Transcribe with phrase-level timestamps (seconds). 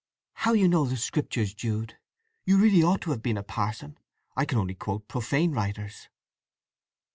[0.33, 1.99] "How you know the Scriptures, Jude!
[2.43, 3.99] You really ought to have been a parson.
[4.35, 6.09] I can only quote profane writers!"